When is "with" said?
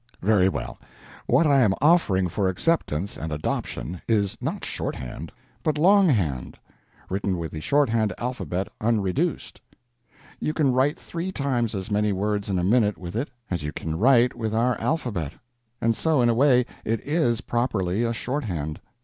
7.37-7.51, 12.97-13.15, 14.35-14.55